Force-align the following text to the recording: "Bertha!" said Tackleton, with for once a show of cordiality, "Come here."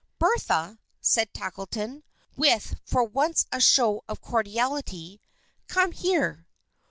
"Bertha!" 0.17 0.79
said 0.99 1.31
Tackleton, 1.31 2.03
with 2.35 2.79
for 2.83 3.03
once 3.03 3.45
a 3.51 3.59
show 3.61 4.03
of 4.09 4.19
cordiality, 4.19 5.21
"Come 5.67 5.91
here." 5.91 6.47